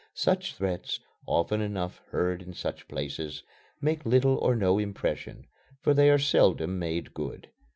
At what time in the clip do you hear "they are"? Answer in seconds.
5.93-6.17